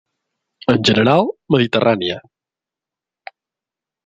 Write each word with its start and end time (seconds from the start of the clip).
En 0.73 0.79
general, 0.89 1.21
mediterrània. 1.57 2.19